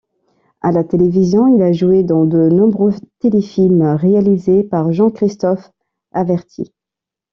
À 0.61 0.71
la 0.71 0.83
télévision, 0.83 1.45
il 1.55 1.61
a 1.61 1.73
joué 1.73 2.01
dans 2.01 2.25
de 2.25 2.49
nombreux 2.49 2.93
téléfilms 3.19 3.83
réalisés 3.83 4.63
par 4.63 4.91
Jean-Christophe 4.91 5.69
Averty. 6.11 6.73